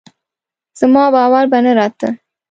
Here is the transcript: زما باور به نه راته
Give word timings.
زما 0.79 1.03
باور 1.15 1.45
به 1.51 1.59
نه 1.65 1.71
راته 1.79 2.09